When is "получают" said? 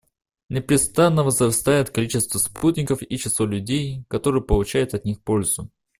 4.43-4.95